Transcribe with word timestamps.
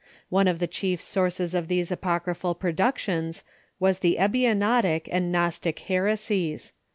One 0.29 0.47
of 0.47 0.57
the 0.57 0.65
chief 0.65 0.99
sources 0.99 1.53
of 1.53 1.67
these 1.67 1.91
apocryphal 1.91 2.55
])ro(iuctions 2.55 3.43
was 3.79 3.99
the 3.99 4.17
Ebionitic 4.19 5.07
and 5.11 5.31
Gnostic 5.31 5.77
heresies. 5.81 6.73